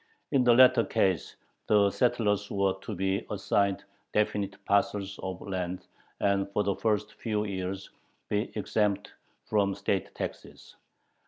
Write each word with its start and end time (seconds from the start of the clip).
In 0.31 0.43
the 0.43 0.55
latter 0.55 0.83
case 0.83 1.35
the 1.67 1.91
settlers 1.91 2.49
were 2.49 2.73
to 2.81 2.95
be 2.95 3.23
assigned 3.29 3.83
definite 4.13 4.57
parcels 4.65 5.19
of 5.21 5.39
land 5.41 5.85
and, 6.21 6.49
for 6.53 6.63
the 6.63 6.73
first 6.75 7.13
few 7.21 7.43
years, 7.43 7.91
be 8.27 8.51
exempt 8.55 9.11
from 9.45 9.75
state 9.75 10.15
taxes. 10.15 10.75